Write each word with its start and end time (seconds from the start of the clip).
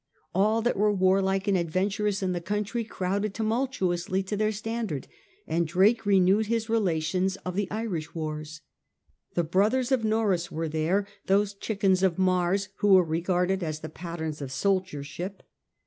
All 0.33 0.63
that 0.63 0.77
was 0.79 0.97
warlike 0.97 1.47
and 1.47 1.55
adventurous 1.55 2.23
in 2.23 2.31
the 2.31 2.41
country 2.41 2.83
crowded 2.83 3.35
tumultuously 3.35 4.23
to 4.23 4.35
their 4.35 4.51
standard, 4.51 5.07
and 5.45 5.67
Drake 5.67 6.07
renewed 6.07 6.47
his 6.47 6.69
relations 6.69 7.35
of 7.45 7.53
the 7.55 7.69
Irish 7.69 8.15
wars. 8.15 8.61
The 9.35 9.43
brothers 9.43 9.91
of 9.91 10.03
Norreys 10.03 10.49
were 10.51 10.67
there, 10.67 11.05
those 11.27 11.53
Chickens 11.53 12.01
of 12.01 12.17
Mars 12.17 12.69
who 12.77 12.95
were 12.95 13.03
regarded 13.05 13.61
as 13.61 13.81
the 13.81 13.89
patterns 13.89 14.41
of 14.41 14.51
soldiership. 14.51 15.43